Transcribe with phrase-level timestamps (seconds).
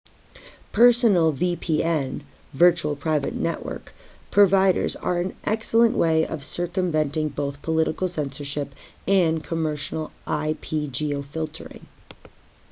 [0.71, 2.23] personal vpn
[2.55, 3.93] virtual private network
[4.31, 8.73] providers are an excellent way of circumventing both political censorship
[9.07, 11.83] and commercial ip-geofiltering